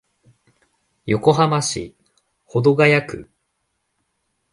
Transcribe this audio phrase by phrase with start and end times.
[1.05, 1.95] 横浜市
[2.45, 3.29] 保土ケ谷区